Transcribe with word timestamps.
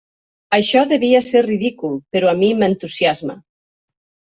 Això 0.57 0.83
devia 0.93 1.21
ser 1.27 1.45
ridícul, 1.49 1.95
però 2.19 2.35
a 2.35 2.37
mi 2.43 2.53
m'entusiasma. 2.65 3.41